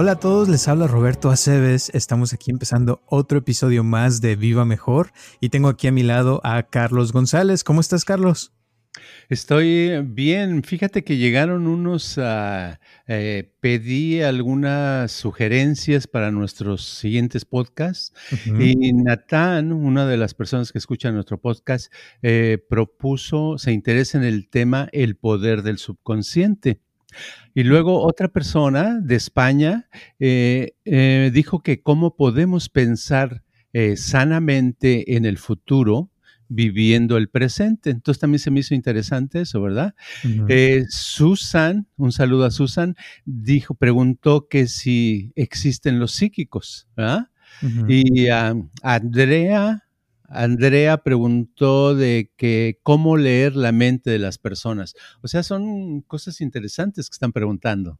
[0.00, 1.90] Hola a todos, les habla Roberto Aceves.
[1.92, 5.10] Estamos aquí empezando otro episodio más de Viva Mejor
[5.40, 7.64] y tengo aquí a mi lado a Carlos González.
[7.64, 8.52] ¿Cómo estás, Carlos?
[9.28, 10.62] Estoy bien.
[10.62, 12.76] Fíjate que llegaron unos, uh,
[13.06, 18.12] eh, pedí algunas sugerencias para nuestros siguientes podcasts
[18.46, 24.24] y Natán, una de las personas que escuchan nuestro podcast, eh, propuso, se interesa en
[24.24, 26.80] el tema el poder del subconsciente.
[27.54, 29.88] Y luego otra persona de España
[30.18, 36.10] eh, eh, dijo que cómo podemos pensar eh, sanamente en el futuro
[36.48, 37.90] viviendo el presente.
[37.90, 39.94] Entonces también se me hizo interesante eso, ¿verdad?
[40.88, 47.28] Susan, un saludo a Susan, dijo, preguntó que si existen los psíquicos, ¿verdad?
[47.88, 48.28] Y
[48.82, 49.84] Andrea
[50.28, 54.94] Andrea preguntó de que cómo leer la mente de las personas.
[55.22, 57.98] O sea, son cosas interesantes que están preguntando.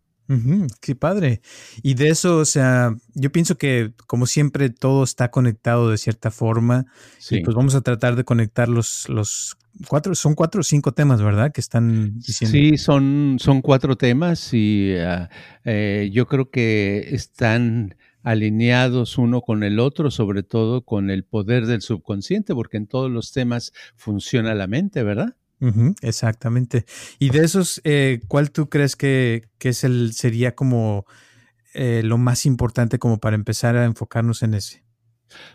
[0.80, 1.40] Qué padre.
[1.82, 6.30] Y de eso, o sea, yo pienso que como siempre todo está conectado de cierta
[6.30, 6.86] forma.
[7.18, 7.36] Sí.
[7.36, 11.22] Y pues vamos a tratar de conectar los, los cuatro, son cuatro o cinco temas,
[11.22, 11.52] ¿verdad?
[11.52, 12.52] Que están diciendo.
[12.52, 15.30] Sí, son, son cuatro temas y ah,
[15.64, 21.66] eh, yo creo que están alineados uno con el otro, sobre todo con el poder
[21.66, 25.36] del subconsciente, porque en todos los temas funciona la mente, ¿verdad?
[26.02, 26.84] Exactamente.
[27.18, 31.06] Y de esos, eh, ¿cuál tú crees que, es el, sería como
[31.74, 34.84] eh, lo más importante como para empezar a enfocarnos en ese?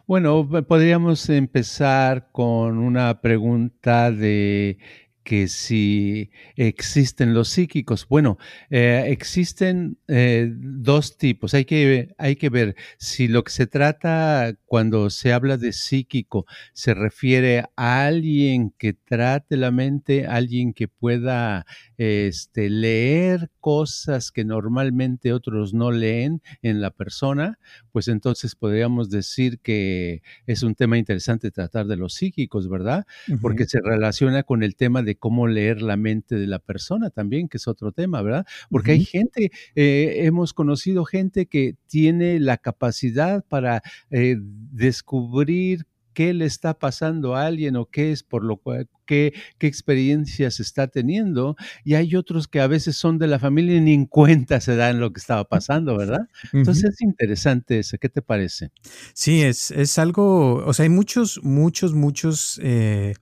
[0.06, 4.78] Bueno, podríamos empezar con una pregunta de
[5.24, 8.08] que si existen los psíquicos.
[8.08, 8.38] Bueno,
[8.70, 11.54] eh, existen eh, dos tipos.
[11.54, 16.46] Hay que, hay que ver si lo que se trata cuando se habla de psíquico
[16.74, 21.66] se refiere a alguien que trate la mente, alguien que pueda
[22.04, 27.60] este, leer cosas que normalmente otros no leen en la persona,
[27.94, 33.06] pues entonces podríamos decir que es un tema interesante tratar de los psíquicos, ¿verdad?
[33.42, 37.48] Porque se relaciona con el tema de cómo leer la mente de la persona también,
[37.48, 38.46] que es otro tema, ¿verdad?
[38.70, 43.82] Porque hay gente, eh, hemos conocido gente que tiene la capacidad para
[44.12, 49.34] eh, descubrir qué le está pasando a alguien o qué es por lo cual, qué,
[49.58, 51.56] qué experiencias está teniendo.
[51.84, 54.76] Y hay otros que a veces son de la familia y ni en cuenta se
[54.76, 56.28] dan lo que estaba pasando, ¿verdad?
[56.54, 57.98] Entonces es interesante eso.
[58.00, 58.72] ¿Qué te parece?
[59.14, 62.60] Sí, es, es algo, o sea, hay muchos, muchos, muchos...
[62.64, 63.14] Eh,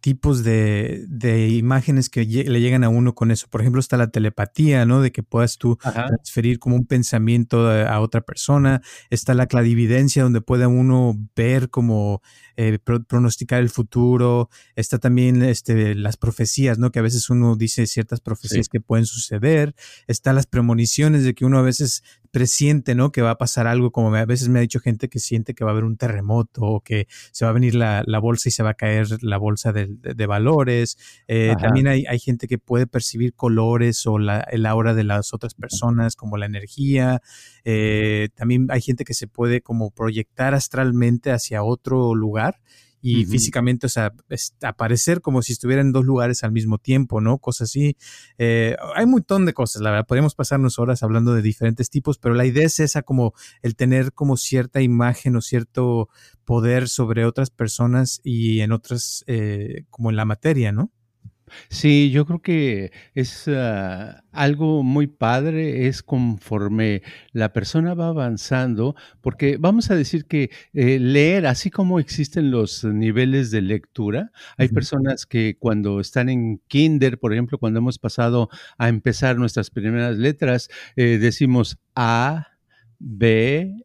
[0.00, 3.46] tipos de, de, imágenes que le llegan a uno con eso.
[3.48, 5.00] Por ejemplo, está la telepatía, ¿no?
[5.00, 8.80] De que puedas tú transferir como un pensamiento a, otra persona.
[9.10, 12.22] Está la clarividencia, donde puede uno ver como
[12.56, 14.48] eh, pronosticar el futuro.
[14.74, 16.90] Está también este, las profecías, ¿no?
[16.90, 19.74] Que a veces uno dice ciertas profecías que pueden suceder.
[20.06, 23.12] Está las premoniciones de que uno a veces presiente, ¿no?
[23.12, 25.64] Que va a pasar algo, como a veces me ha dicho gente que siente que
[25.64, 28.62] va a haber un terremoto o que se va a venir la, bolsa y se
[28.62, 30.96] va a caer la bolsa de, valores.
[31.26, 35.34] Eh, también hay, hay, gente que puede percibir colores o la, el aura de las
[35.34, 37.20] otras personas, como la energía.
[37.64, 42.60] Eh, también hay gente que se puede como proyectar astralmente hacia otro lugar
[43.02, 44.12] y físicamente, o sea,
[44.62, 47.38] aparecer como si estuviera en dos lugares al mismo tiempo, ¿no?
[47.38, 47.96] Cosas así.
[48.36, 50.06] Eh, hay un montón de cosas, la verdad.
[50.06, 54.12] Podríamos pasarnos horas hablando de diferentes tipos, pero la idea es esa, como el tener
[54.12, 56.08] como cierta imagen o cierto
[56.44, 60.90] poder sobre otras personas y en otras, eh, como en la materia, ¿no?
[61.68, 67.02] Sí, yo creo que es ah, algo muy padre, es conforme
[67.32, 72.84] la persona va avanzando, porque vamos a decir que eh, leer, así como existen los
[72.84, 78.48] niveles de lectura, hay personas que cuando están en kinder, por ejemplo, cuando hemos pasado
[78.78, 82.46] a empezar nuestras primeras letras, eh, decimos A,
[82.98, 83.84] B,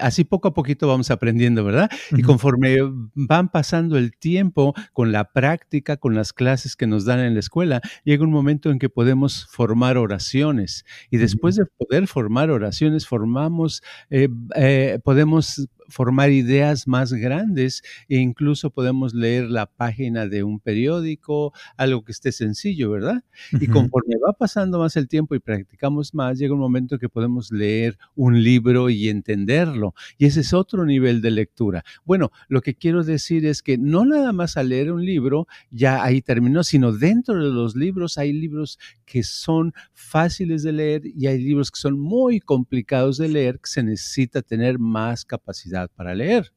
[0.00, 1.90] así poco a poquito vamos aprendiendo, ¿verdad?
[2.10, 2.76] Y conforme
[3.14, 7.40] van pasando el tiempo con la práctica, con las clases que nos dan en la
[7.40, 10.84] escuela, llega un momento en que podemos formar oraciones.
[11.10, 18.16] Y después de poder formar oraciones, formamos, eh, eh, podemos formar ideas más grandes e
[18.16, 23.22] incluso podemos leer la página de un periódico, algo que esté sencillo, ¿verdad?
[23.52, 27.52] Y conforme va pasando más el tiempo y practicamos más, llega un momento que podemos
[27.52, 29.94] leer un libro y entenderlo.
[30.18, 31.84] Y ese es otro nivel de lectura.
[32.04, 36.02] Bueno, lo que quiero decir es que no nada más al leer un libro ya
[36.02, 38.78] ahí terminó, sino dentro de los libros hay libros
[39.12, 43.68] que son fáciles de leer y hay libros que son muy complicados de leer que
[43.68, 46.54] se necesita tener más capacidad para leer.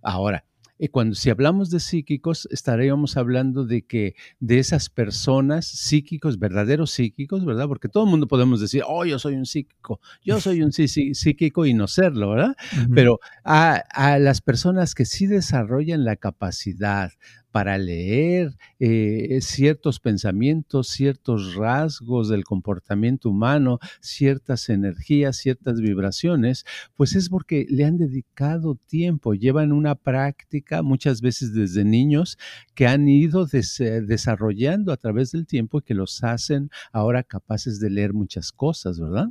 [0.00, 0.44] Ahora,
[0.78, 6.92] y cuando si hablamos de psíquicos, estaríamos hablando de que de esas personas psíquicos, verdaderos
[6.92, 7.66] psíquicos, ¿verdad?
[7.66, 11.66] Porque todo el mundo podemos decir, oh, yo soy un psíquico, yo soy un psíquico
[11.66, 12.54] y no serlo, ¿verdad?
[12.94, 17.10] Pero a, a, las personas que sí desarrollan la capacidad
[17.58, 26.64] para leer eh, ciertos pensamientos, ciertos rasgos del comportamiento humano, ciertas energías, ciertas vibraciones,
[26.94, 32.38] pues es porque le han dedicado tiempo, llevan una práctica muchas veces desde niños
[32.76, 37.90] que han ido desarrollando a través del tiempo y que los hacen ahora capaces de
[37.90, 39.30] leer muchas cosas, ¿verdad?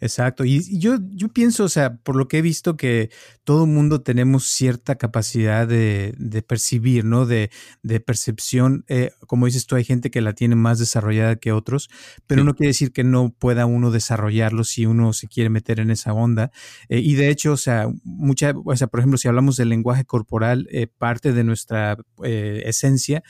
[0.00, 0.44] Exacto.
[0.44, 3.10] Y, yo, yo pienso, o sea, por lo que he visto, que
[3.44, 7.26] todo mundo tenemos cierta capacidad de, percibir, ¿no?
[7.26, 7.50] De,
[8.06, 8.84] percepción.
[8.88, 11.90] Eh, como dices tú, hay gente que la tiene más desarrollada que otros,
[12.26, 15.90] pero no quiere decir que no pueda uno desarrollarlo si uno se quiere meter en
[15.90, 16.50] esa onda.
[16.88, 20.04] Eh, y de hecho, o sea, mucha, o sea, por ejemplo, si hablamos del lenguaje
[20.04, 23.22] corporal, eh, parte de nuestra esencia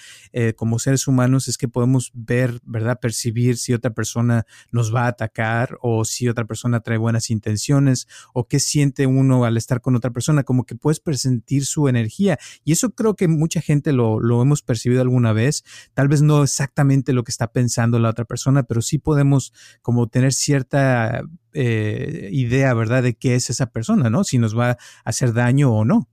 [0.57, 2.99] como seres humanos es que podemos ver, ¿verdad?
[3.01, 8.07] Percibir si otra persona nos va a atacar o si otra persona trae buenas intenciones
[8.33, 12.39] o qué siente uno al estar con otra persona, como que puedes presentir su energía.
[12.65, 16.43] Y eso creo que mucha gente lo, lo hemos percibido alguna vez, tal vez no
[16.43, 21.23] exactamente lo que está pensando la otra persona, pero sí podemos como tener cierta
[21.53, 24.25] eh, idea, ¿verdad?, de qué es esa persona, ¿no?
[24.25, 26.09] Si nos va a hacer daño o no.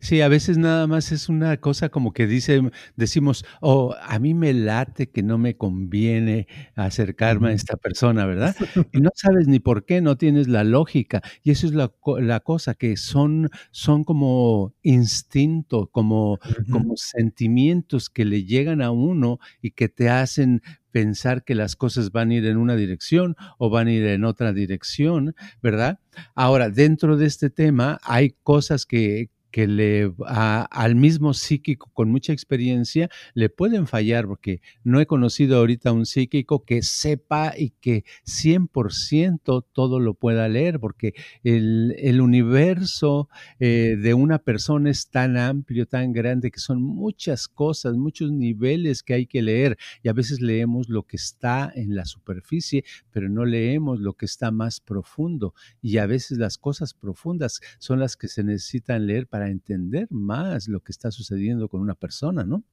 [0.00, 2.60] Sí, a veces nada más es una cosa como que dice,
[2.96, 8.54] decimos, oh, a mí me late que no me conviene acercarme a esta persona, ¿verdad?
[8.92, 11.22] Y no sabes ni por qué, no tienes la lógica.
[11.42, 16.38] Y eso es la, la cosa, que son, son como instinto, como,
[16.70, 20.62] como sentimientos que le llegan a uno y que te hacen
[20.92, 24.24] pensar que las cosas van a ir en una dirección o van a ir en
[24.24, 25.98] otra dirección, ¿verdad?
[26.34, 32.32] Ahora, dentro de este tema hay cosas que, que le al mismo psíquico con mucha
[32.32, 38.04] experiencia le pueden fallar porque no he conocido ahorita un psíquico que sepa y que
[38.24, 41.14] 100% todo lo pueda leer porque
[41.44, 43.28] el, el universo
[43.60, 49.02] eh, de una persona es tan amplio, tan grande que son muchas cosas, muchos niveles
[49.02, 53.28] que hay que leer y a veces leemos lo que está en la superficie, pero
[53.28, 58.16] no leemos lo que está más profundo y a veces las cosas profundas son las
[58.16, 62.64] que se necesitan leer para entender más lo que está sucediendo con una persona, ¿no?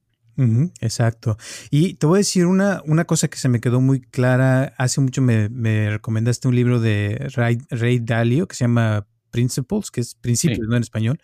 [0.80, 1.36] exacto.
[1.70, 4.74] Y te voy a decir una, una cosa que se me quedó muy clara.
[4.78, 10.14] Hace mucho me, recomendaste un libro de Ray, Dalio que se llama Principles, que es
[10.14, 10.76] Principios, ¿no?
[10.76, 11.20] En español.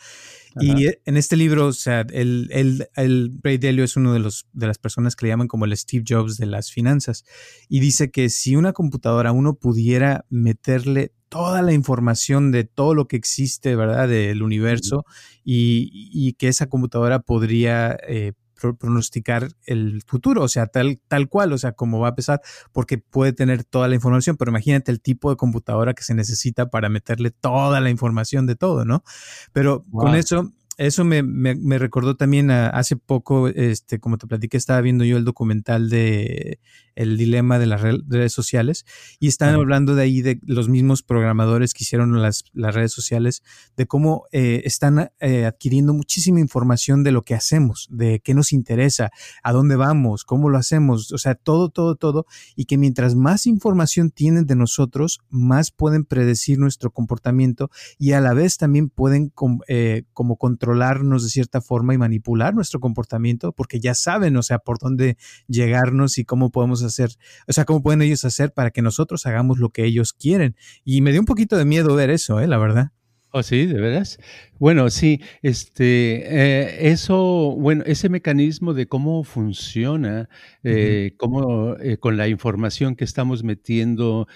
[0.59, 4.47] Y en este libro, o sea, el, el, el, Ray Dalio es uno de, los,
[4.55, 7.25] de las personas que le llaman como el Steve Jobs de las finanzas.
[7.69, 13.09] Y dice que si una computadora uno pudiera meterle toda la información de todo lo
[13.09, 14.09] que existe, ¿verdad?
[14.09, 15.05] Del universo
[15.45, 18.33] y, que esa computadora podría eh,
[18.79, 22.41] pronosticar el futuro, o sea, tal, tal cual, o sea, cómo va a pesar,
[22.73, 26.71] porque puede tener toda la información, pero imagínate el tipo de computadora que se necesita
[26.71, 29.05] para meterle toda la información de todo, ¿no?
[29.53, 34.81] Pero con eso eso me, me, recordó también hace poco, este, como te platiqué, estaba
[34.83, 36.61] viendo yo el documental de
[36.95, 38.85] El dilema de las redes sociales
[39.19, 43.43] y estaban hablando de ahí de los mismos programadores que hicieron las, las redes sociales,
[43.77, 48.53] de cómo eh, están eh, adquiriendo muchísima información de lo que hacemos, de qué nos
[48.53, 49.11] interesa,
[49.43, 53.47] a dónde vamos, cómo lo hacemos, o sea, todo, todo, todo, y que mientras más
[53.47, 59.33] información tienen de nosotros, más pueden predecir nuestro comportamiento y a la vez también pueden
[59.69, 64.43] eh, como controlar controlarnos de cierta forma y manipular nuestro comportamiento porque ya saben, o
[64.43, 67.11] sea, por dónde llegarnos y cómo podemos hacer,
[67.47, 70.57] o sea, cómo pueden ellos hacer para que nosotros hagamos lo que ellos quieren.
[70.85, 72.49] Y me dio un poquito de miedo ver eso, ¿eh?
[72.49, 72.91] La verdad.
[73.39, 74.19] Oh, sí, de veras.
[74.59, 80.31] Bueno, sí, este, eh, eso, bueno, ese mecanismo de cómo funciona,
[80.65, 84.27] eh, cómo eh, con la información que estamos metiendo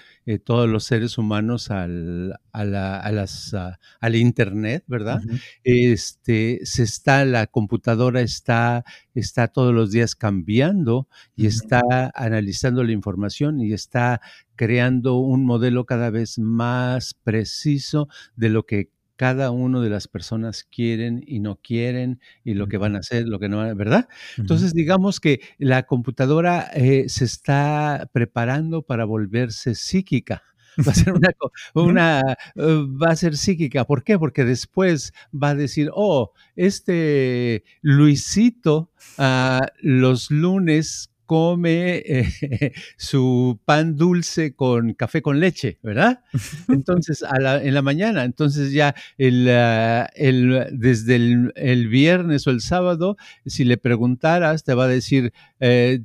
[0.45, 3.55] todos los seres humanos al, a la, a las,
[3.99, 5.19] al internet, ¿verdad?
[5.63, 11.81] Este, se está, la computadora está, está todos los días cambiando y está
[12.15, 14.21] analizando la información y está
[14.55, 18.89] creando un modelo cada vez más preciso de lo que
[19.21, 23.27] cada uno de las personas quieren y no quieren y lo que van a hacer,
[23.27, 24.09] lo que no van a, ¿verdad?
[24.35, 30.41] Entonces, digamos que la computadora eh, se está preparando para volverse psíquica.
[30.87, 31.29] Va a ser una,
[31.73, 32.21] una
[32.55, 33.85] eh, va a ser psíquica.
[33.85, 34.17] ¿Por qué?
[34.17, 43.95] Porque después va a decir, oh, este Luisito ah, los lunes come eh, su pan
[43.95, 46.25] dulce con café con leche, ¿verdad?
[46.67, 53.63] Entonces, en la mañana, entonces ya el, ah, desde el, viernes o el sábado, si
[53.63, 56.01] le preguntaras, te va a decir, eh,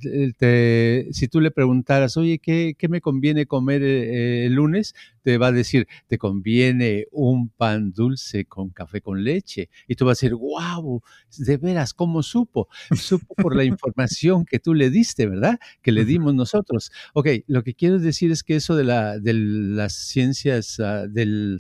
[1.11, 4.95] si tú le preguntaras, oye, ¿qué, me conviene comer eh, el lunes?
[5.27, 9.69] te va a decir, te conviene un pan dulce con café con leche.
[9.89, 11.03] Y tú vas a decir, wow,
[11.37, 12.69] de veras, ¿cómo supo?
[12.95, 15.59] Supo por la información que tú le diste, ¿verdad?
[15.81, 16.93] Que le dimos nosotros.
[17.15, 21.59] Ok, lo que quiero decir es que eso de, la, de las ciencias, uh, del...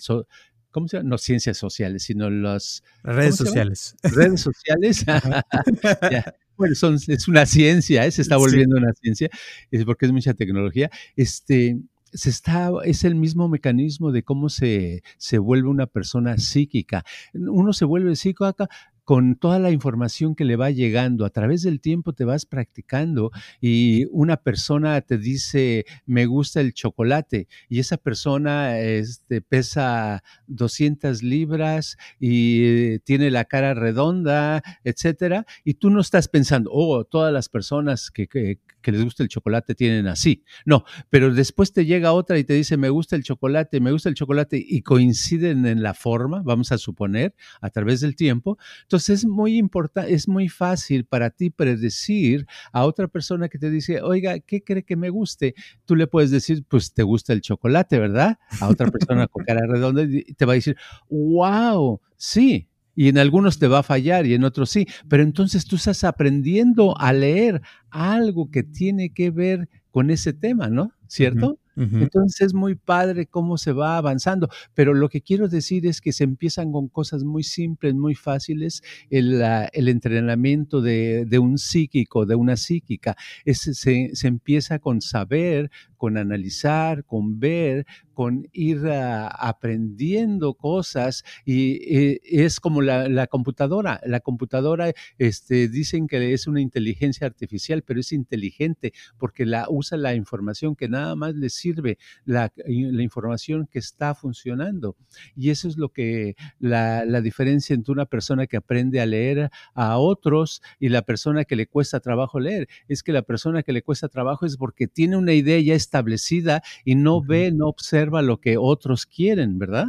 [0.70, 1.08] ¿cómo se llama?
[1.08, 3.96] No ciencias sociales, sino las redes sociales.
[4.02, 5.06] Redes sociales.
[6.56, 8.10] Bueno, son, es una ciencia, ¿eh?
[8.10, 9.28] se está volviendo una ciencia,
[9.70, 10.90] es porque es mucha tecnología.
[11.14, 11.78] Este,
[12.12, 17.04] se está, es el mismo mecanismo de cómo se, se vuelve una persona psíquica.
[17.34, 18.68] Uno se vuelve psíquico acá
[19.06, 21.24] con toda la información que le va llegando.
[21.24, 26.74] A través del tiempo te vas practicando y una persona te dice, me gusta el
[26.74, 35.74] chocolate y esa persona este, pesa 200 libras y tiene la cara redonda, etcétera, y
[35.74, 40.44] tú no estás pensando, oh, todas las personas que, les gusta el chocolate tienen así.
[40.64, 44.08] No, pero después te llega otra y te dice, me gusta el chocolate, me gusta
[44.08, 48.58] el chocolate y coinciden en la forma, vamos a suponer, a través del tiempo.
[48.96, 54.02] Es muy importante, es muy fácil para ti predecir a otra persona que te dice,
[54.02, 55.54] oiga, ¿qué cree que me guste?
[55.84, 58.38] Tú le puedes decir, pues te gusta el chocolate, ¿verdad?
[58.60, 60.76] A otra persona con cara redonda y te va a decir,
[61.08, 65.66] wow, sí, y en algunos te va a fallar y en otros sí, pero entonces
[65.66, 67.60] tú estás aprendiendo a leer
[67.90, 70.92] algo que tiene que ver con ese tema, ¿no?
[71.06, 71.60] ¿Cierto?
[71.76, 76.12] Entonces es muy padre cómo se va avanzando, pero lo que quiero decir es que
[76.12, 78.82] se empiezan con cosas muy simples, muy fáciles.
[79.10, 79.42] El,
[79.72, 87.38] el entrenamiento de, un psíquico, de una psíquica, se empieza con saber, con analizar, con
[87.40, 94.00] ver, con ir ah, aprendiendo cosas y eh, es como la, la, computadora.
[94.06, 99.98] La computadora este, dicen que es una inteligencia artificial, pero es inteligente porque la, usa
[99.98, 104.96] la información que nada más le sirve, la, la información que está funcionando.
[105.36, 109.50] Y eso es lo que la, la diferencia entre una persona que aprende a leer
[109.74, 112.66] a otros y la persona que le cuesta trabajo leer.
[112.88, 116.62] Es que la persona que le cuesta trabajo es porque tiene una idea ya establecida
[116.82, 119.88] y no ve, no observa lo que otros quieren, ¿verdad?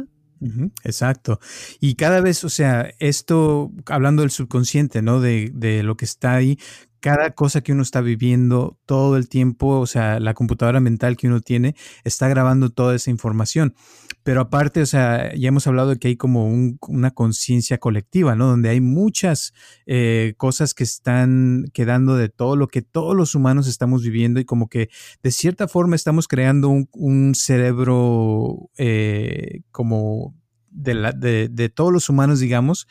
[0.84, 1.40] exacto.
[1.80, 5.20] Y cada vez, o sea, esto, hablando del subconsciente, ¿no?
[5.20, 6.58] De, de, lo que está ahí,
[7.00, 11.28] cada cosa que uno está viviendo todo el tiempo, o sea, la computadora mental que
[11.28, 11.74] uno tiene
[12.04, 13.74] está grabando toda esa información.
[14.22, 16.48] Pero aparte, o sea, ya hemos hablado de que hay como
[16.80, 18.48] una conciencia colectiva, ¿no?
[18.48, 19.54] Donde hay muchas
[19.86, 24.44] eh, cosas que están quedando de todo lo que todos los humanos estamos viviendo y
[24.44, 24.90] como que
[25.22, 30.34] de cierta forma estamos creando un, cerebro eh, como
[30.70, 32.86] de, de todos los humanos, digamos,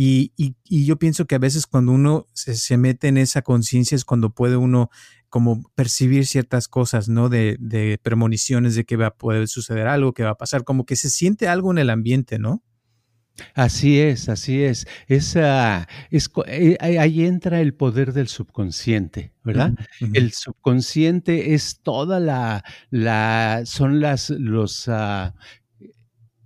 [0.00, 4.30] y, yo pienso que a veces cuando uno se, mete en esa conciencia es cuando
[4.30, 4.90] puede uno
[5.28, 7.28] como percibir ciertas cosas, ¿no?
[7.28, 10.86] De, de, premoniciones de que va a poder suceder algo, que va a pasar, como
[10.86, 12.62] que se siente algo en el ambiente, ¿no?
[13.54, 14.86] Así es, así es.
[15.08, 19.74] Esa, es eh, ahí entra el poder del subconsciente, ¿verdad?
[20.12, 25.32] El subconsciente es toda la, la son las, los, uh,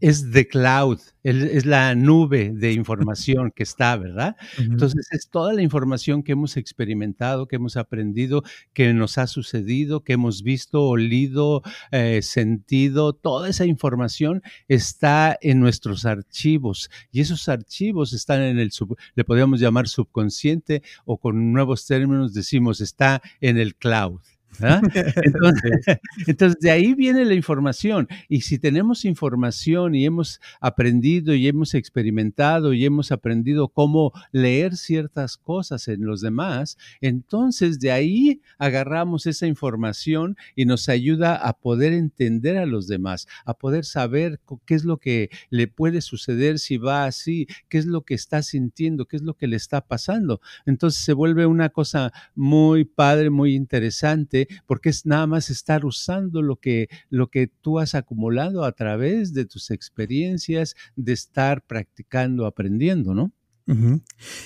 [0.02, 4.36] es the cloud, es la nube de información que está, ¿verdad?
[4.58, 8.42] Entonces es toda la información que hemos experimentado, que hemos aprendido,
[8.72, 15.60] que nos ha sucedido, que hemos visto, olido, eh, sentido, toda esa información está en
[15.60, 21.52] nuestros archivos y esos archivos están en el, sub, le podríamos llamar subconsciente o con
[21.52, 24.20] nuevos términos decimos está en el cloud.
[26.26, 28.08] Entonces, de ahí viene la información.
[28.28, 34.76] Y si tenemos información y hemos aprendido y hemos experimentado y hemos aprendido cómo leer
[34.76, 41.54] ciertas cosas en los demás, entonces de ahí agarramos esa información y nos ayuda a
[41.54, 46.58] poder entender a los demás, a poder saber qué es lo que le puede suceder
[46.58, 49.80] si va así, qué es lo que está sintiendo, qué es lo que le está
[49.80, 50.40] pasando.
[50.66, 56.42] Entonces se vuelve una cosa muy padre, muy interesante porque es nada más estar usando
[56.42, 62.46] lo que, lo que tú has acumulado a través de tus experiencias, de estar practicando,
[62.46, 63.32] aprendiendo, ¿no?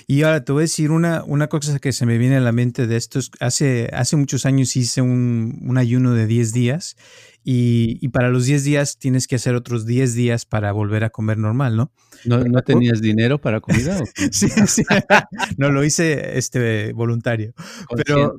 [0.07, 2.53] Y ahora te voy a decir una, una cosa que se me viene a la
[2.53, 3.19] mente de esto.
[3.41, 6.97] Hace, hace muchos años hice un, un ayuno de 10 días
[7.49, 11.39] y, para los 10 días tienes que hacer otros 10 días para volver a comer
[11.39, 11.93] normal, ¿no?
[12.25, 13.97] ¿No, ¿no tenías dinero para comida?
[14.33, 14.83] sí, sí.
[15.57, 17.55] no, lo hice este, voluntario.
[18.05, 18.35] Pero,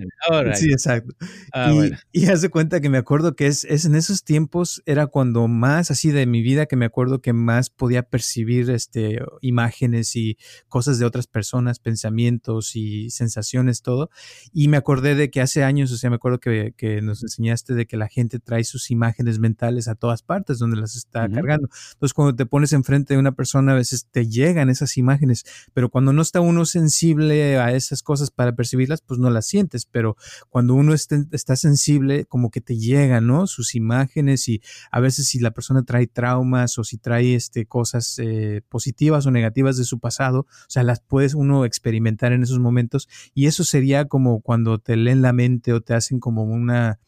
[0.55, 1.15] sí, exacto.
[1.53, 1.73] Ah,
[2.11, 5.47] y, haz de cuenta que me acuerdo que es, es, en esos tiempos era cuando
[5.47, 10.37] más así de mi vida que me acuerdo que más podía percibir este, imágenes y
[10.67, 14.09] cosas de otras personas, pensamientos y sensaciones, todo.
[14.51, 17.73] Y me acordé de que hace años, o sea, me acuerdo que, que nos enseñaste
[17.73, 18.96] de que la gente trae sus imágenes
[19.39, 21.69] mentales a todas partes donde las está cargando.
[21.93, 25.89] Entonces, cuando te pones enfrente de una persona, a veces te llegan esas imágenes, pero
[25.89, 30.17] cuando no está uno sensible a esas cosas para percibirlas, pues no las sientes, pero
[30.49, 33.47] cuando uno está, sensible, como que te llegan, ¿no?
[33.47, 34.61] Sus imágenes y
[34.91, 39.31] a veces si la persona trae traumas o si trae este, cosas eh, positivas o
[39.31, 43.63] negativas de su pasado, o sea, las puedes uno experimentar en esos momentos y eso
[43.63, 46.99] sería como cuando te leen la mente o te hacen como una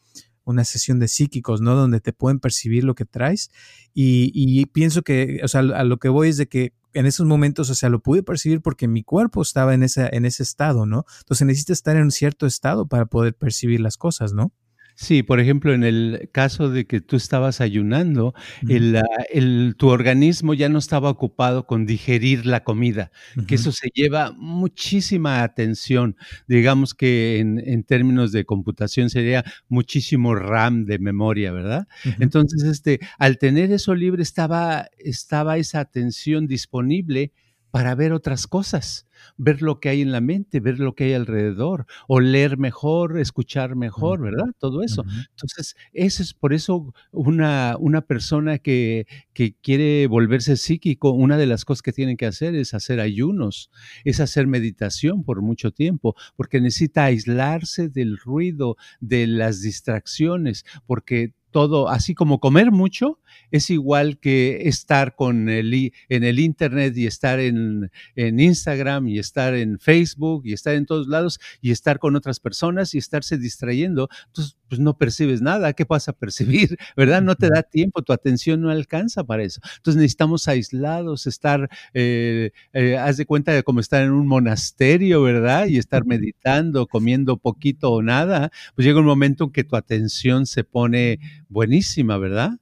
[0.50, 1.74] una sesión de psíquicos, ¿no?
[1.74, 3.50] Donde te pueden percibir lo que traes.
[3.94, 7.70] Y, pienso que, o sea, a lo que voy es de que en esos momentos,
[7.70, 11.04] o sea, lo pude percibir porque mi cuerpo estaba en, esa, en ese estado, ¿no?
[11.20, 14.52] Entonces necesitas estar en un cierto estado para poder percibir las cosas, ¿no?
[15.00, 18.34] Sí, por ejemplo, en el caso de que tú estabas ayunando,
[18.68, 19.00] el,
[19.32, 23.10] el, tu organismo ya no estaba ocupado con digerir la comida,
[23.46, 26.18] que eso se lleva muchísima atención.
[26.48, 31.88] Digamos que en, en, términos de computación sería muchísimo RAM de memoria, ¿verdad?
[32.18, 37.32] Entonces, este, al tener eso libre, estaba, estaba esa atención disponible
[37.70, 41.12] para ver otras cosas, ver lo que hay en la mente, ver lo que hay
[41.12, 44.46] alrededor, o leer mejor, escuchar mejor, ¿verdad?
[44.58, 45.04] Todo eso.
[45.30, 51.46] Entonces, eso es por eso una, una persona que, que, quiere volverse psíquico, una de
[51.46, 53.70] las cosas que tiene que hacer es hacer ayunos,
[54.04, 61.34] es hacer meditación por mucho tiempo, porque necesita aislarse del ruido, de las distracciones, porque
[61.50, 67.06] todo, así como comer mucho, es igual que estar con el, en el Internet y
[67.06, 71.98] estar en, en, Instagram y estar en Facebook y estar en todos lados y estar
[71.98, 74.08] con otras personas y estarse distrayendo.
[74.26, 75.72] Entonces, pues no percibes nada.
[75.74, 76.78] ¿Qué vas a percibir?
[76.96, 77.22] ¿Verdad?
[77.22, 79.60] No te da tiempo, tu atención no alcanza para eso.
[79.78, 85.22] Entonces necesitamos aislados, estar, eh, eh, haz de cuenta de como estar en un monasterio,
[85.22, 85.66] ¿verdad?
[85.66, 88.50] Y estar meditando, comiendo poquito o nada.
[88.76, 92.59] Pues llega un momento en que tu atención se pone buenísima, ¿verdad?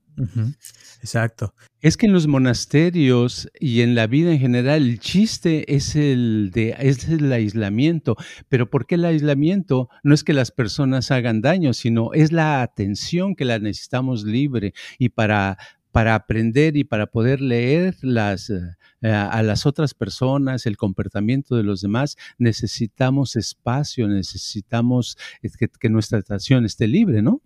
[1.01, 1.55] Exacto.
[1.81, 6.51] Es que en los monasterios y en la vida en general el chiste es el
[6.53, 8.17] de es el aislamiento,
[8.49, 9.89] pero ¿por qué el aislamiento?
[10.03, 14.75] No es que las personas hagan daño, sino es la atención que la necesitamos libre
[14.99, 15.57] y para
[15.93, 21.63] para aprender y para poder leer las, eh, a las otras personas, el comportamiento de
[21.63, 27.41] los demás, necesitamos espacio, necesitamos eh, que, que nuestra atención esté libre, ¿no?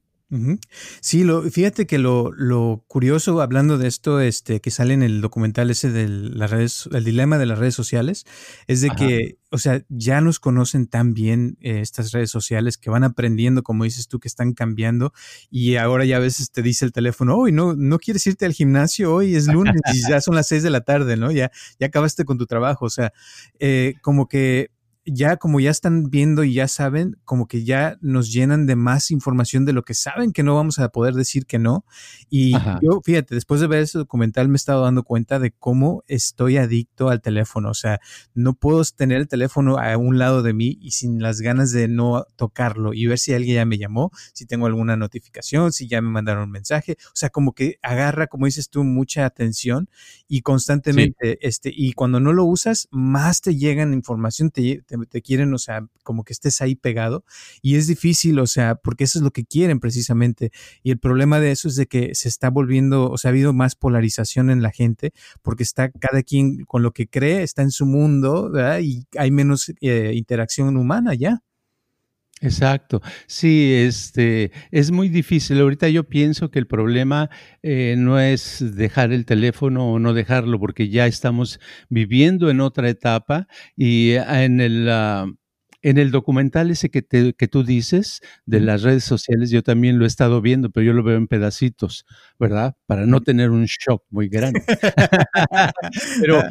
[1.01, 5.21] Sí, lo, fíjate que lo, lo, curioso, hablando de esto, este, que sale en el
[5.21, 8.25] documental ese de las redes, el dilema de las redes sociales,
[8.67, 12.89] es de que, o sea, ya nos conocen tan bien eh, estas redes sociales que
[12.89, 15.13] van aprendiendo, como dices tú, que están cambiando
[15.51, 18.55] y ahora ya a veces te dice el teléfono, hoy no, no quieres irte al
[18.55, 21.31] gimnasio, hoy es lunes y ya son las seis de la tarde, ¿no?
[21.31, 23.13] Ya, ya acabaste con tu trabajo, o sea,
[23.59, 24.71] eh, como que
[25.05, 29.11] ya como ya están viendo y ya saben, como que ya nos llenan de más
[29.11, 31.85] información de lo que saben que no vamos a poder decir que no.
[32.31, 36.05] Y yo, fíjate, después de ver ese documental me he estado dando cuenta de cómo
[36.07, 37.71] estoy adicto al teléfono.
[37.71, 38.01] O sea,
[38.35, 41.89] no puedo tener el teléfono a un lado de mí y sin las ganas de
[41.89, 46.01] no tocarlo y ver si alguien ya me llamó, si tengo alguna notificación, si ya
[46.01, 46.97] me mandaron un mensaje.
[47.07, 49.89] O sea, como que agarra, como dices tú, mucha atención
[50.29, 54.92] y constantemente, este, y cuando no lo usas, más te llegan información, te te,
[55.23, 57.25] quieren, o sea, como que estés ahí pegado
[57.61, 60.53] y es difícil, o sea, porque eso es lo que quieren precisamente.
[60.83, 63.53] Y el problema de eso es de que se está volviendo, o sea, ha habido
[63.53, 67.71] más polarización en la gente porque está cada quien con lo que cree, está en
[67.71, 68.81] su mundo, ¿verdad?
[68.81, 71.43] Y hay menos eh, interacción humana ya.
[72.45, 73.01] Exacto.
[73.29, 75.61] Sí, este es muy difícil.
[75.61, 77.31] Ahorita yo pienso que el problema
[77.63, 82.89] eh, no es dejar el teléfono o no dejarlo, porque ya estamos viviendo en otra
[82.89, 85.27] etapa y ah, en el ah,
[85.85, 89.99] en el documental ese que, te, que tú dices de las redes sociales, yo también
[89.99, 92.07] lo he estado viendo, pero yo lo veo en pedacitos,
[92.39, 92.75] ¿verdad?
[92.87, 94.63] Para no tener un shock muy grande.
[96.21, 96.43] pero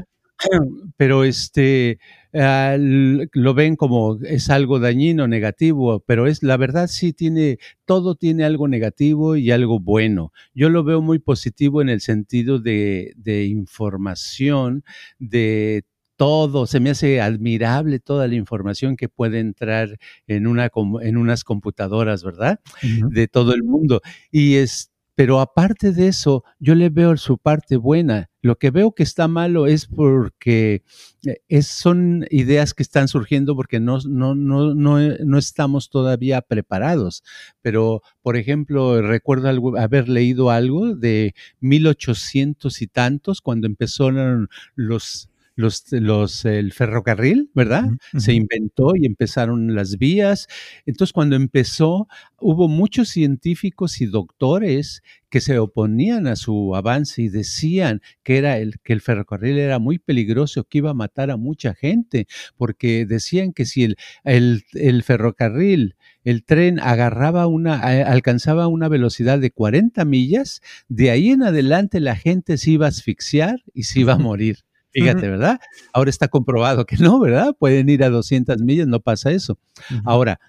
[0.97, 1.99] pero este
[2.33, 8.15] ah, lo ven como es algo dañino, negativo, pero es la verdad sí tiene todo
[8.15, 10.31] tiene algo negativo y algo bueno.
[10.53, 14.83] Yo lo veo muy positivo en el sentido de, de información,
[15.19, 15.83] de
[16.21, 20.69] todo, se me hace admirable toda la información que puede entrar en, una,
[21.01, 22.59] en unas computadoras, ¿verdad?
[22.83, 24.01] De todo el mundo.
[24.29, 28.29] Y es, pero aparte de eso, yo le veo su parte buena.
[28.41, 30.83] Lo que veo que está malo es porque
[31.25, 37.23] eh, es, son ideas que están surgiendo porque no, no, no, no, estamos todavía preparados.
[37.61, 45.30] Pero, por ejemplo, recuerdo haber leído algo de 1800 y tantos, cuando empezaron los
[45.61, 47.85] los, los, el ferrocarril, ¿verdad?
[48.17, 50.47] Se inventó y empezaron las vías.
[50.85, 52.07] Entonces, cuando empezó,
[52.39, 58.57] hubo muchos científicos y doctores que se oponían a su avance y decían que, era
[58.57, 63.05] el, que el ferrocarril era muy peligroso, que iba a matar a mucha gente, porque
[63.05, 63.95] decían que si el,
[64.25, 71.29] el, el ferrocarril el tren agarraba una, alcanzaba una velocidad de 40 millas, de ahí
[71.29, 74.59] en adelante la gente se iba a asfixiar y se iba a morir.
[74.91, 75.59] Fíjate, ¿verdad?
[75.93, 77.55] Ahora está comprobado que no, ¿verdad?
[77.57, 79.57] Pueden ir a 200 millas, no pasa eso.
[80.03, 80.39] Ahora,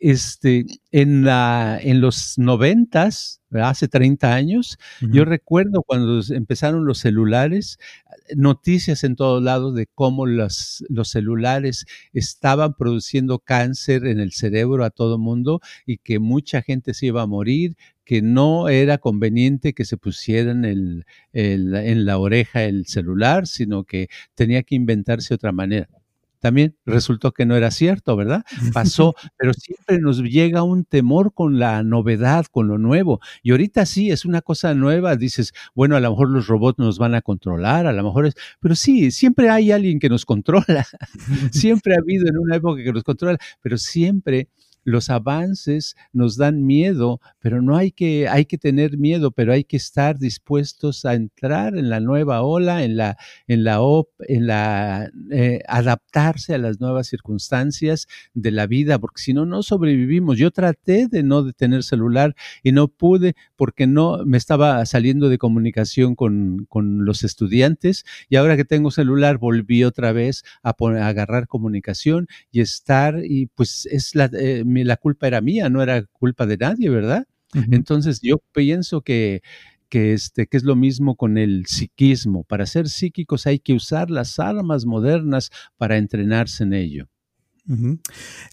[0.00, 7.78] este, en, la, en los noventas, hace 30 años, yo recuerdo cuando empezaron los celulares,
[8.34, 11.84] noticias en todos lados de cómo los, los celulares
[12.14, 17.22] estaban produciendo cáncer en el cerebro a todo mundo y que mucha gente se iba
[17.22, 17.76] a morir,
[18.10, 24.08] que no era conveniente que se pusieran el, en la oreja el celular, sino que
[24.34, 25.88] tenía que inventarse otra manera
[26.40, 28.46] también resultó que no era cierto, ¿verdad?
[28.72, 33.20] Pasó, pero siempre nos llega un temor con la novedad, con lo nuevo.
[33.42, 36.98] Y ahorita sí, es una cosa nueva, dices, bueno, a lo mejor los robots nos
[36.98, 40.86] van a controlar, a lo mejor es, pero sí, siempre hay alguien que nos controla,
[41.52, 44.48] siempre ha habido en una época que nos controla, pero siempre
[44.84, 49.64] los avances nos dan miedo, pero no hay que, hay que tener miedo, pero hay
[49.64, 53.16] que estar dispuestos a entrar en la nueva ola, en la,
[53.46, 53.80] en la,
[54.20, 59.62] en la eh, adaptarse a las nuevas circunstancias de la vida, porque si no, no
[59.62, 60.38] sobrevivimos.
[60.38, 65.38] Yo traté de no tener celular y no pude porque no me estaba saliendo de
[65.38, 70.74] comunicación con, con los estudiantes y ahora que tengo celular volví otra vez a
[71.06, 74.30] agarrar comunicación y estar y pues es la...
[74.32, 77.26] Eh, la culpa era mía, no era culpa de nadie, ¿verdad?
[77.70, 79.42] Entonces yo pienso que,
[79.88, 82.44] que, este, que es lo mismo con el psiquismo.
[82.44, 87.08] Para ser psíquicos hay que usar las armas modernas para entrenarse en ello.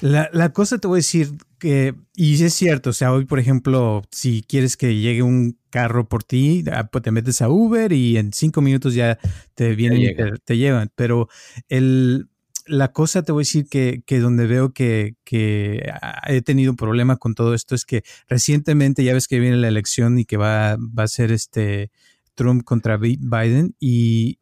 [0.01, 3.39] la, la, cosa te voy a decir que, y es cierto, o sea, hoy por
[3.39, 7.93] ejemplo, si quieres que llegue un carro por ti, ah, pues te metes a Uber
[7.93, 9.17] y en cinco minutos ya
[9.55, 11.29] te vienen y te llevan, pero
[11.69, 12.29] el,
[12.67, 15.89] la cosa te voy a decir que, que donde veo que, que,
[16.27, 19.67] he tenido un problema con todo esto es que recientemente ya ves que viene la
[19.67, 21.91] elección y que va, va a ser este
[22.35, 24.39] Trump contra Biden y,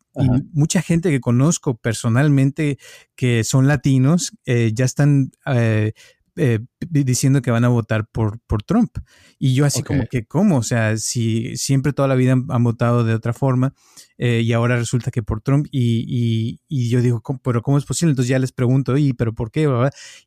[0.53, 2.77] mucha gente que conozco personalmente
[3.17, 5.91] que son latinos eh, ya están eh,
[6.37, 6.59] eh,
[6.89, 8.97] diciendo que van a votar por, por Trump.
[9.37, 10.57] Y yo así como que, ¿cómo?
[10.57, 13.73] O sea, si siempre toda la vida han, votado de otra forma
[14.17, 18.11] eh, y ahora resulta que por Trump y, y, yo digo, pero ¿cómo es posible?
[18.11, 19.69] Entonces ya les pregunto, ¿y pero por qué?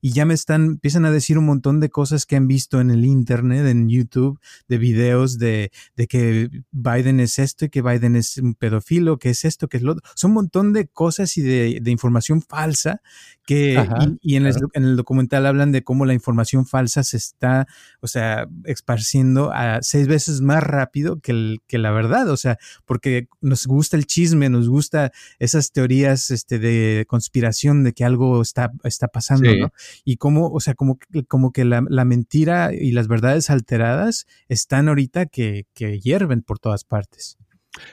[0.01, 2.91] Y ya me están, empiezan a decir un montón de cosas que han visto en
[2.91, 8.15] el Internet, en YouTube, de videos de, de que Biden es esto y que Biden
[8.15, 10.09] es un pedófilo, que es esto, que es lo otro.
[10.15, 13.01] Son un montón de cosas y de, de información falsa
[13.47, 13.83] que,
[14.21, 17.67] y, en, el, en el documental hablan de cómo la información falsa se está,
[18.01, 22.59] o sea, esparciendo a seis veces más rápido que, el, que la verdad, o sea,
[22.85, 28.43] porque nos gusta el chisme, nos gusta esas teorías este, de conspiración de que algo
[28.43, 29.73] está, está pasando, ¿no?
[30.05, 34.89] Y cómo, o sea, como, como que la, la, mentira y las verdades alteradas están
[34.89, 37.39] ahorita que, que hierven por todas partes.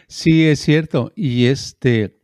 [0.07, 1.11] Sí, es cierto.
[1.15, 2.19] Y este,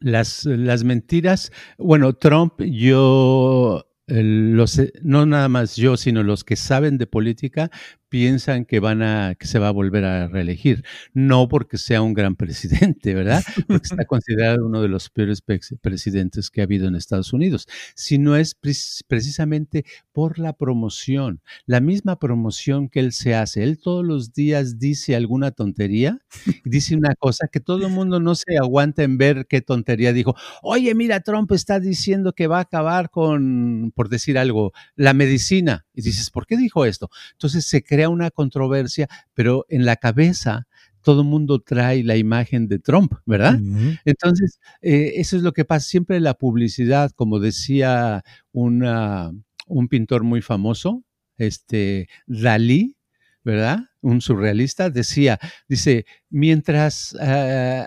[0.00, 6.98] las, las mentiras, bueno, Trump, yo los, no nada más yo, sino los que saben
[6.98, 7.70] de política,
[8.16, 10.82] piensan que van a, que se va a volver a reelegir.
[11.12, 13.44] No porque sea un gran presidente, ¿verdad?
[13.66, 18.34] Porque está considerado uno de los peores presidentes que ha habido en Estados Unidos, sino
[18.34, 23.62] es precisamente por la promoción, la misma promoción que él se hace.
[23.62, 26.18] Él todos los días dice alguna tontería,
[26.64, 30.34] dice una cosa que todo el mundo no se aguanta en ver qué tontería dijo.
[30.62, 35.85] Oye, mira, Trump está diciendo que va a acabar con, por decir algo, la medicina.
[35.96, 37.10] Y dices, ¿por qué dijo esto?
[37.32, 40.68] Entonces se crea una controversia, pero en la cabeza
[41.02, 43.60] todo el mundo trae la imagen de Trump, ¿verdad?
[44.04, 45.88] Entonces, eh, eso es lo que pasa.
[45.88, 49.32] Siempre la publicidad, como decía una,
[49.68, 51.04] un pintor muy famoso,
[51.38, 52.96] este, Dalí,
[53.44, 53.84] ¿verdad?
[54.00, 57.86] Un surrealista, decía, dice, mientras eh,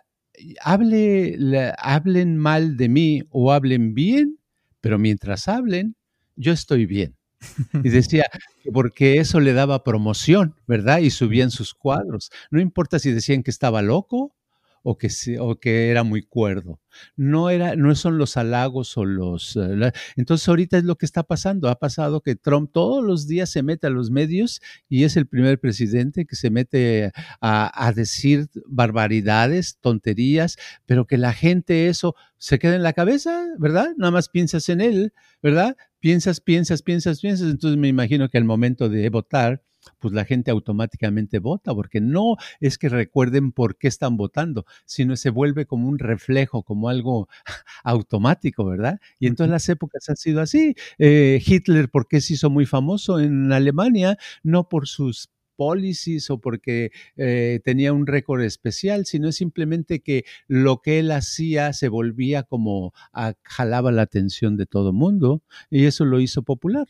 [0.61, 1.37] hable,
[1.77, 4.39] hablen mal de mí o hablen bien,
[4.79, 5.97] pero mientras hablen,
[6.37, 7.18] yo estoy bien.
[7.83, 8.25] Y decía,
[8.73, 10.99] porque eso le daba promoción, ¿verdad?
[10.99, 12.31] Y subían sus cuadros.
[12.51, 14.33] No importa si decían que estaba loco
[14.83, 16.79] o que, o que era muy cuerdo.
[17.15, 19.55] No, era, no son los halagos o los...
[19.55, 21.69] Eh, entonces ahorita es lo que está pasando.
[21.69, 25.27] Ha pasado que Trump todos los días se mete a los medios y es el
[25.27, 27.11] primer presidente que se mete
[27.41, 33.45] a, a decir barbaridades, tonterías, pero que la gente eso se queda en la cabeza,
[33.57, 33.89] ¿verdad?
[33.97, 35.13] Nada más piensas en él,
[35.43, 35.75] ¿verdad?
[35.99, 37.49] Piensas, piensas, piensas, piensas.
[37.49, 39.61] Entonces me imagino que al momento de votar,
[39.99, 45.15] pues la gente automáticamente vota, porque no es que recuerden por qué están votando, sino
[45.15, 47.27] se vuelve como un reflejo, como algo
[47.83, 48.99] automático, ¿verdad?
[49.19, 50.75] Y en todas las épocas ha sido así.
[50.97, 54.17] Eh, Hitler, ¿por qué se hizo muy famoso en Alemania?
[54.43, 60.81] No por sus policies o porque eh, tenía un récord especial, sino simplemente que lo
[60.81, 66.05] que él hacía se volvía como a, jalaba la atención de todo mundo y eso
[66.05, 66.87] lo hizo popular.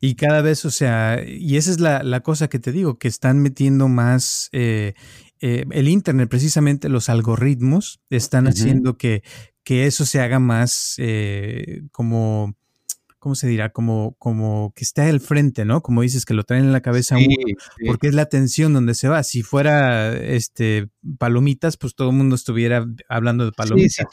[0.00, 3.40] Y cada vez, o sea, y esa es la, cosa que te digo, que están
[3.40, 4.94] metiendo más eh,
[5.40, 9.22] eh, el Internet, precisamente los algoritmos, están haciendo que,
[9.64, 12.56] que, eso se haga más eh, como
[13.20, 13.70] ¿cómo se dirá?
[13.70, 15.82] Como, como que esté al frente, ¿no?
[15.82, 17.26] Como dices, que lo traen en la cabeza uno,
[17.86, 19.22] porque es la atención donde se va.
[19.22, 24.06] Si fuera este palomitas, pues todo el mundo estuviera hablando de palomitas.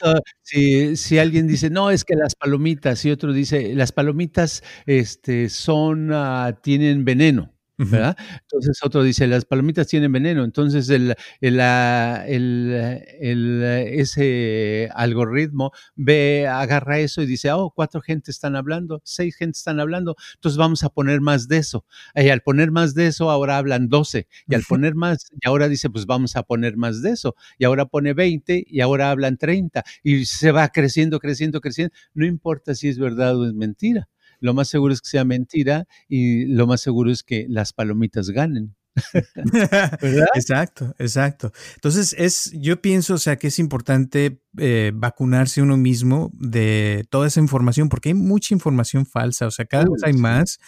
[0.44, 5.50] Sí, si alguien dice, no, es que las palomitas, y otro dice, las palomitas este,
[5.50, 7.57] son, ah, tienen veneno.
[7.78, 8.18] ¿Verdad?
[8.42, 17.00] Entonces otro dice, las palomitas tienen veneno, entonces el, el, el, ese algoritmo ve, agarra
[17.00, 20.90] eso y dice, oh, cuatro gente están hablando, seis gente están hablando, entonces vamos a
[20.90, 21.86] poner más de eso.
[22.16, 25.68] Y al poner más de eso, ahora hablan doce, y al poner más, y ahora
[25.70, 29.38] dice, pues vamos a poner más de eso, y ahora pone veinte, y ahora hablan
[29.38, 34.08] treinta, y se va creciendo, creciendo, creciendo, no importa si es verdad o es mentira
[34.40, 38.30] lo más seguro es que sea mentira y lo más seguro es que las palomitas
[38.30, 38.77] ganen.
[40.36, 41.52] exacto, exacto.
[41.76, 47.28] Entonces, es, yo pienso, o sea, que es importante eh, vacunarse uno mismo de toda
[47.28, 50.60] esa información, porque hay mucha información falsa, o sea, cada vez hay más.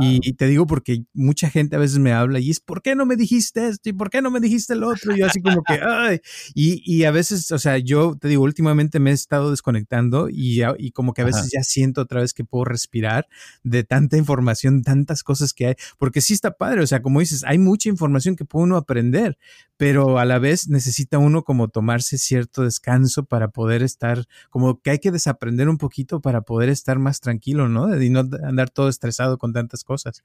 [0.00, 3.06] Y, te digo porque mucha gente a veces me habla y es, ¿por qué no
[3.06, 3.88] me dijiste esto?
[3.88, 5.16] ¿Y por qué no me dijiste el otro?
[5.16, 6.20] Y yo así como que, ay.
[6.54, 10.60] Y, y a veces, o sea, yo te digo, últimamente me he estado desconectando y,
[10.78, 13.28] y como que a veces ya siento otra vez que puedo respirar
[13.62, 17.44] de tanta información, tantas cosas que hay, porque sí está padre, o sea, como dices,
[17.44, 19.38] hay mucha información que puede uno aprender,
[19.76, 24.90] pero a la vez necesita uno como tomarse cierto descanso para poder estar, como que
[24.90, 28.00] hay que desaprender un poquito para poder estar más tranquilo, ¿no?
[28.02, 30.24] Y no andar todo estresado con tantas cosas.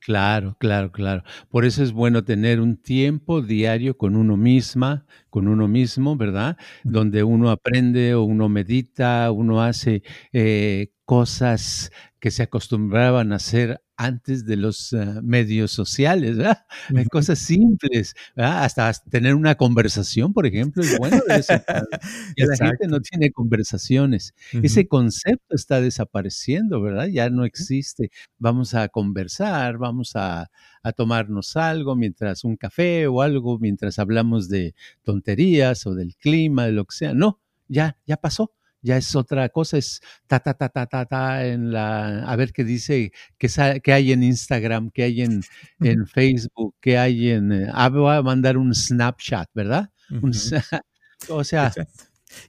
[0.00, 1.22] Claro, claro, claro.
[1.48, 6.56] Por eso es bueno tener un tiempo diario con uno misma, con uno mismo, ¿verdad?
[6.82, 10.02] Donde uno aprende o uno medita, uno hace
[10.32, 16.64] eh, cosas que se acostumbraban a hacer antes de los eh, medios sociales, ¿verdad?
[17.10, 21.34] Cosas simples, Hasta tener una conversación, por ejemplo, es bueno de
[22.46, 24.32] la gente no tiene conversaciones.
[24.52, 27.08] Ese concepto está desapareciendo, ¿verdad?
[27.08, 28.10] Ya no existe.
[28.38, 30.50] Vamos a conversar, vamos a,
[30.82, 36.64] a tomarnos algo mientras un café o algo, mientras hablamos de tonterías o del clima,
[36.64, 37.12] de lo que sea.
[37.12, 41.46] No, ya, ya pasó ya es otra cosa, es ta, ta, ta, ta, ta, ta,
[41.46, 45.42] en la, a ver qué dice, qué, hay en Instagram, qué hay en,
[45.80, 49.90] en Facebook, qué hay en, eh, ah, voy a mandar un Snapchat, ¿verdad?
[51.28, 51.72] o sea,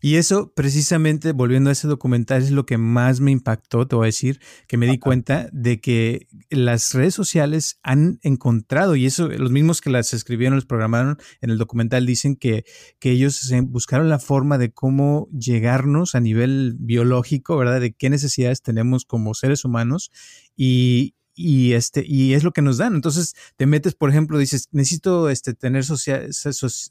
[0.01, 4.05] y eso, precisamente, volviendo a ese documental, es lo que más me impactó, te voy
[4.05, 9.27] a decir, que me di cuenta de que las redes sociales han encontrado, y eso,
[9.27, 12.65] los mismos que las escribieron, los programaron en el documental, dicen que,
[12.99, 17.81] que ellos buscaron la forma de cómo llegarnos a nivel biológico, ¿verdad?
[17.81, 20.11] De qué necesidades tenemos como seres humanos
[20.55, 22.95] y, y este y es lo que nos dan.
[22.95, 26.29] Entonces te metes, por ejemplo, dices, necesito este tener social,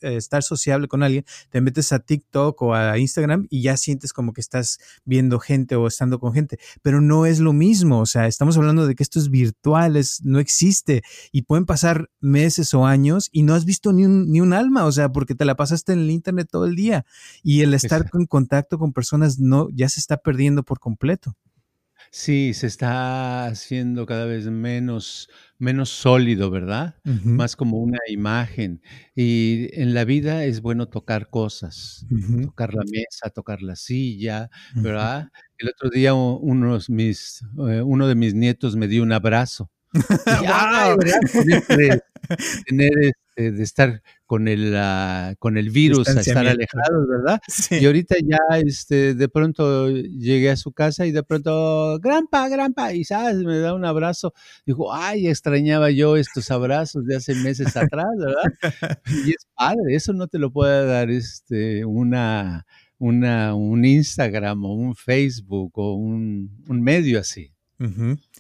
[0.03, 4.33] estar sociable con alguien, te metes a TikTok o a Instagram y ya sientes como
[4.33, 8.27] que estás viendo gente o estando con gente, pero no es lo mismo, o sea,
[8.27, 12.87] estamos hablando de que esto es virtual, es, no existe y pueden pasar meses o
[12.87, 15.57] años y no has visto ni un, ni un alma, o sea, porque te la
[15.57, 17.05] pasaste en el internet todo el día
[17.43, 21.37] y el estar en contacto con personas no ya se está perdiendo por completo.
[22.15, 26.97] Sí, se está haciendo cada vez menos, menos sólido, ¿verdad?
[27.05, 28.83] Más como una imagen.
[29.15, 32.05] Y en la vida es bueno tocar cosas,
[32.45, 35.31] tocar la mesa, tocar la silla, ¿verdad?
[35.57, 39.71] El otro día unos mis, eh, uno de mis nietos me dio un abrazo.
[42.67, 47.41] tener este, de estar con el, ah, con el virus, a estar alejados, ¿verdad?
[47.83, 52.93] Y ahorita ya este, de pronto llegué a su casa y de pronto, granpa, granpa,
[52.93, 53.37] y ¿sabes?
[53.37, 54.33] me da un abrazo.
[54.67, 58.53] Dijo, ay, extrañaba yo estos abrazos de hace meses atrás, ¿verdad?
[59.27, 62.67] Y es padre, eso no te lo puede dar este, una,
[62.99, 67.53] una, un Instagram o un Facebook o un, un medio así.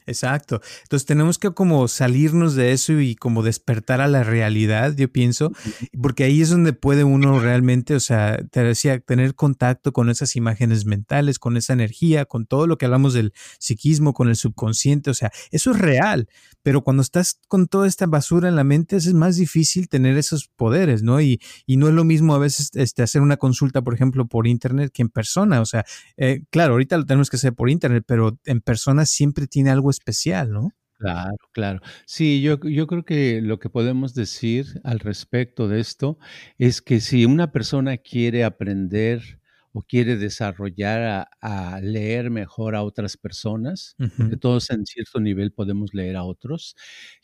[0.06, 0.60] Exacto.
[0.82, 5.52] Entonces tenemos que como salirnos de eso y como despertar a la realidad, yo pienso,
[6.00, 10.36] porque ahí es donde puede uno realmente, o sea, te decía, tener contacto con esas
[10.36, 15.10] imágenes mentales, con esa energía, con todo lo que hablamos del psiquismo, con el subconsciente,
[15.10, 16.28] o sea, eso es real,
[16.62, 20.48] pero cuando estás con toda esta basura en la mente es más difícil tener esos
[20.48, 21.20] poderes, ¿no?
[21.20, 24.46] Y, y no es lo mismo a veces este, hacer una consulta, por ejemplo, por
[24.46, 25.84] internet que en persona, o sea,
[26.16, 29.90] eh, claro, ahorita lo tenemos que hacer por internet, pero en persona siempre tiene algo
[29.90, 30.70] especial, ¿no?
[31.02, 31.80] Claro, claro.
[32.06, 36.16] Sí, yo, yo creo que lo que podemos decir al respecto de esto
[36.58, 39.40] es que si una persona quiere aprender
[39.72, 45.92] o quiere desarrollar a, leer mejor a otras personas, porque todos en cierto nivel podemos
[45.92, 46.76] leer a otros,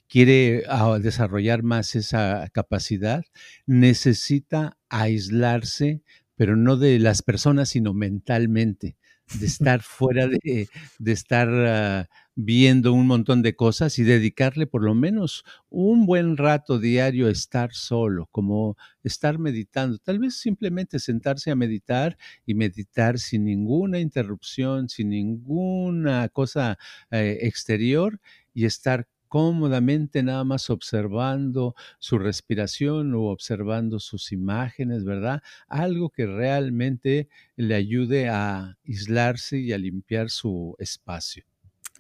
[0.08, 3.22] quiere ah, desarrollar más esa capacidad,
[3.66, 6.02] necesita aislarse,
[6.34, 8.96] pero no de las personas, sino mentalmente
[9.40, 14.84] de estar fuera de, de estar ah, viendo un montón de cosas y dedicarle por
[14.84, 19.98] lo menos un buen rato diario a estar solo, como estar meditando.
[19.98, 26.78] Tal vez simplemente sentarse a meditar y meditar sin ninguna interrupción, sin ninguna cosa
[27.10, 28.20] eh, exterior
[28.54, 35.42] y estar cómodamente nada más observando su respiración o observando sus imágenes, ¿verdad?
[35.68, 41.44] Algo que realmente le ayude a aislarse y a limpiar su espacio.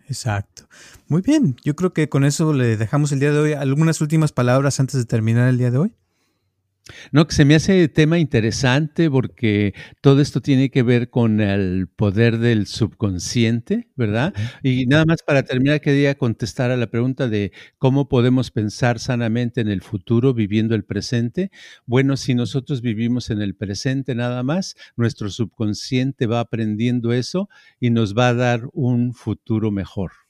[0.08, 0.66] Exacto.
[1.06, 3.52] Muy bien, yo creo que con eso le dejamos el día de hoy.
[3.52, 5.94] ¿Algunas últimas palabras antes de terminar el día de hoy?
[7.12, 11.88] No, que se me hace tema interesante porque todo esto tiene que ver con el
[11.88, 14.34] poder del subconsciente, ¿verdad?
[14.62, 19.60] Y nada más para terminar, quería contestar a la pregunta de cómo podemos pensar sanamente
[19.60, 21.50] en el futuro viviendo el presente.
[21.86, 27.48] Bueno, si nosotros vivimos en el presente nada más, nuestro subconsciente va aprendiendo eso
[27.80, 30.27] y nos va a dar un futuro mejor.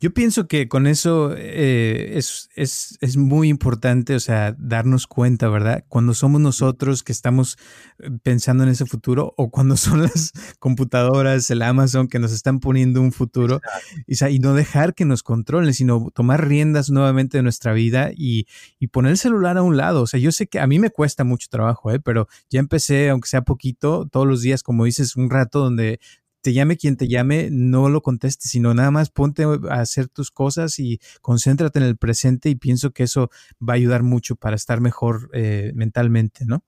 [0.00, 5.84] Yo pienso que con eso eh, es, es, muy importante, o sea, darnos cuenta, ¿verdad?
[5.88, 7.56] Cuando somos nosotros que estamos
[8.00, 12.58] eh, pensando en ese futuro o cuando son las computadoras, el Amazon que nos están
[12.58, 13.60] poniendo un futuro
[14.08, 18.46] y, y, no dejar que nos controlen, sino tomar riendas nuevamente de nuestra vida y,
[18.80, 20.02] y, poner el celular a un lado.
[20.02, 22.00] O sea, yo sé que a mí me cuesta mucho trabajo, ¿eh?
[22.00, 26.00] pero ya empecé, aunque sea poquito, todos los días, como dices, un rato donde
[26.42, 30.30] te llame quien te llame, no lo contestes, sino nada más ponte a hacer tus
[30.30, 33.30] cosas y concéntrate en el presente y pienso que eso
[33.66, 36.64] va a ayudar mucho para estar mejor eh, mentalmente, ¿no?